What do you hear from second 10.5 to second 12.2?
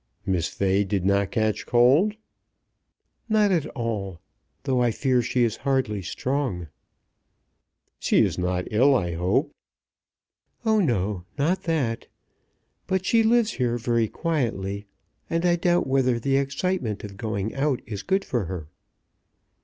"Oh, no; not that.